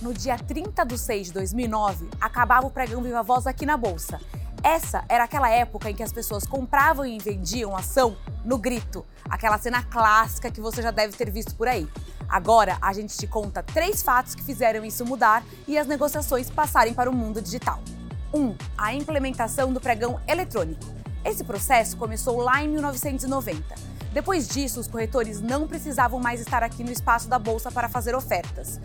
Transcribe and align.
no 0.00 0.14
dia 0.14 0.38
30 0.38 0.84
de 0.84 0.98
6 0.98 1.26
de 1.28 1.32
2009, 1.34 2.08
acabava 2.20 2.66
o 2.66 2.70
pregão 2.70 3.02
Viva 3.02 3.22
Voz 3.22 3.46
aqui 3.46 3.66
na 3.66 3.76
Bolsa. 3.76 4.20
Essa 4.62 5.04
era 5.08 5.24
aquela 5.24 5.48
época 5.48 5.90
em 5.90 5.94
que 5.94 6.02
as 6.02 6.12
pessoas 6.12 6.46
compravam 6.46 7.06
e 7.06 7.18
vendiam 7.18 7.76
ação 7.76 8.16
no 8.44 8.58
grito, 8.58 9.04
aquela 9.28 9.58
cena 9.58 9.82
clássica 9.82 10.50
que 10.50 10.60
você 10.60 10.82
já 10.82 10.90
deve 10.90 11.16
ter 11.16 11.30
visto 11.30 11.54
por 11.54 11.68
aí. 11.68 11.88
Agora 12.28 12.76
a 12.80 12.92
gente 12.92 13.16
te 13.16 13.26
conta 13.26 13.62
três 13.62 14.02
fatos 14.02 14.34
que 14.34 14.42
fizeram 14.42 14.84
isso 14.84 15.04
mudar 15.04 15.42
e 15.66 15.78
as 15.78 15.86
negociações 15.86 16.50
passarem 16.50 16.94
para 16.94 17.10
o 17.10 17.14
mundo 17.14 17.40
digital. 17.40 17.80
1. 18.32 18.38
Um, 18.38 18.56
a 18.76 18.94
implementação 18.94 19.72
do 19.72 19.80
pregão 19.80 20.20
eletrônico. 20.28 20.84
Esse 21.24 21.42
processo 21.42 21.96
começou 21.96 22.38
lá 22.40 22.62
em 22.62 22.68
1990. 22.68 23.90
Depois 24.12 24.48
disso, 24.48 24.80
os 24.80 24.88
corretores 24.88 25.40
não 25.40 25.68
precisavam 25.68 26.18
mais 26.18 26.40
estar 26.40 26.62
aqui 26.62 26.82
no 26.82 26.90
espaço 26.90 27.28
da 27.28 27.38
bolsa 27.38 27.70
para 27.70 27.88
fazer 27.88 28.14
ofertas. 28.14 28.80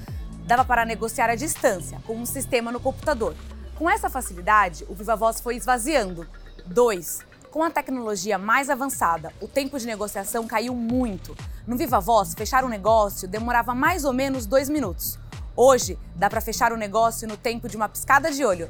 Dava 0.46 0.64
para 0.64 0.86
negociar 0.86 1.27
à 1.27 1.36
distância, 1.36 2.00
com 2.05 2.16
um 2.16 2.25
sistema 2.25 2.71
no 2.71 2.80
computador. 2.80 3.35
Com 3.76 3.90
essa 3.90 4.12
facilidade, 4.12 4.85
o 4.88 4.94
Viva 4.94 5.16
Voz 5.16 5.41
foi 5.41 5.55
esvaziando. 5.55 6.27
2. 6.68 7.26
Com 7.49 7.63
a 7.63 7.71
tecnologia 7.71 8.38
mais 8.38 8.70
avançada, 8.70 9.34
o 9.41 9.48
tempo 9.48 9.80
de 9.80 9.88
negociação 9.88 10.45
caiu 10.45 10.76
muito. 10.76 11.35
No 11.66 11.76
Viva 11.76 11.99
Voz, 11.99 12.35
fechar 12.35 12.63
um 12.63 12.70
negócio 12.70 13.27
demorava 13.27 13.73
mais 13.73 14.05
ou 14.05 14.13
menos 14.13 14.45
dois 14.45 14.70
minutos. 14.70 15.18
Hoje, 15.55 15.98
dá 16.16 16.30
para 16.30 16.41
fechar 16.41 16.71
o 16.71 16.76
um 16.76 16.77
negócio 16.77 17.27
no 17.27 17.38
tempo 17.38 17.68
de 17.68 17.76
uma 17.76 17.90
piscada 17.90 18.30
de 18.30 18.46
olho. 18.46 18.70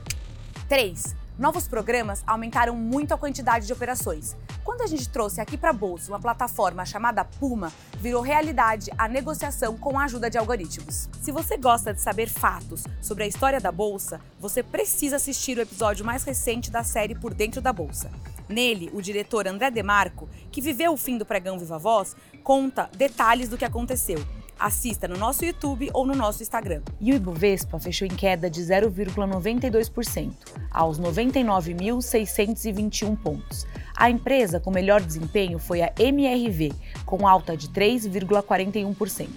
3. 0.69 1.24
Novos 1.37 1.67
programas 1.67 2.23
aumentaram 2.25 2.73
muito 2.77 3.13
a 3.13 3.17
quantidade 3.17 3.67
de 3.67 3.73
operações. 3.73 4.37
Quando 4.63 4.83
a 4.83 4.87
gente 4.87 5.09
trouxe 5.09 5.41
aqui 5.41 5.57
para 5.57 5.71
a 5.71 5.73
bolsa 5.73 6.09
uma 6.09 6.19
plataforma 6.19 6.85
chamada 6.85 7.25
Puma, 7.25 7.73
virou 7.99 8.21
realidade 8.21 8.89
a 8.97 9.05
negociação 9.09 9.77
com 9.77 9.99
a 9.99 10.05
ajuda 10.05 10.29
de 10.29 10.37
algoritmos. 10.37 11.09
Se 11.21 11.33
você 11.33 11.57
gosta 11.57 11.93
de 11.93 11.99
saber 11.99 12.29
fatos 12.29 12.85
sobre 13.01 13.25
a 13.25 13.27
história 13.27 13.59
da 13.59 13.69
bolsa, 13.69 14.21
você 14.39 14.63
precisa 14.63 15.17
assistir 15.17 15.57
o 15.57 15.61
episódio 15.61 16.05
mais 16.05 16.23
recente 16.23 16.71
da 16.71 16.85
série 16.85 17.15
Por 17.15 17.33
Dentro 17.33 17.59
da 17.59 17.73
Bolsa. 17.73 18.09
Nele, 18.47 18.89
o 18.93 19.01
diretor 19.01 19.45
André 19.45 19.69
Demarco, 19.69 20.29
que 20.49 20.61
viveu 20.61 20.93
o 20.93 20.97
fim 20.97 21.17
do 21.17 21.25
pregão 21.25 21.59
Viva 21.59 21.77
Voz, 21.77 22.15
conta 22.43 22.89
detalhes 22.95 23.49
do 23.49 23.57
que 23.57 23.65
aconteceu 23.65 24.25
Assista 24.59 25.07
no 25.07 25.17
nosso 25.17 25.45
YouTube 25.45 25.91
ou 25.93 26.05
no 26.05 26.15
nosso 26.15 26.41
Instagram. 26.41 26.81
E 26.99 27.11
o 27.11 27.15
Ibovespa 27.15 27.79
fechou 27.79 28.07
em 28.07 28.15
queda 28.15 28.49
de 28.49 28.59
0,92%, 28.61 30.31
aos 30.71 30.99
99.621 30.99 33.15
pontos. 33.17 33.67
A 33.95 34.09
empresa 34.09 34.59
com 34.59 34.71
melhor 34.71 35.01
desempenho 35.01 35.59
foi 35.59 35.81
a 35.81 35.93
MRV, 35.97 36.73
com 37.05 37.25
alta 37.27 37.55
de 37.55 37.69
3,41%. 37.69 39.29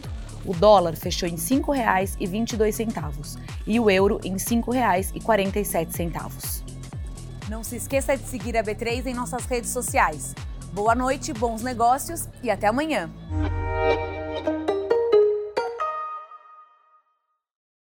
O 0.45 0.53
dólar 0.55 0.97
fechou 0.97 1.29
em 1.29 1.33
R$ 1.33 1.39
5,22 1.39 3.39
e 3.67 3.79
o 3.79 3.91
euro 3.91 4.19
em 4.25 4.33
R$ 4.33 4.39
5,47. 4.39 6.63
Não 7.49 7.63
se 7.65 7.77
esqueça 7.77 8.17
de 8.17 8.25
seguir 8.25 8.57
a 8.57 8.63
B3 8.63 9.05
em 9.07 9.15
nossas 9.15 9.45
redes 9.47 9.71
sociais. 9.71 10.35
Boa 10.73 10.95
noite, 10.95 11.33
bons 11.33 11.63
negócios 11.63 12.29
e 12.43 12.51
até 12.51 12.67
amanhã. 12.67 13.11